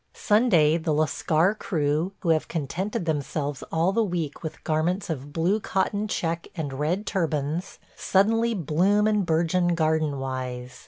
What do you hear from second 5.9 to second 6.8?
check and